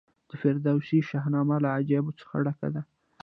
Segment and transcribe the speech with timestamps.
[0.29, 2.81] د فردوسي شاهنامه له عجایبو څخه ډکه ده.